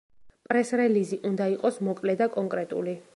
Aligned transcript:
პრეს-რელიზი 0.51 1.19
უნდა 1.31 1.49
იყოს 1.57 1.79
მოკლე 1.91 2.17
და 2.23 2.29
კონკრეტული. 2.39 3.01